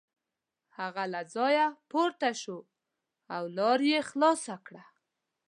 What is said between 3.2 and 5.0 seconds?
او لار یې خلاصه کړه.